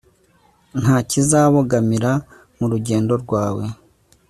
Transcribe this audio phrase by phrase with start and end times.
[0.81, 2.11] nta kizakubogamira
[2.57, 3.65] mu rugendo rwawe,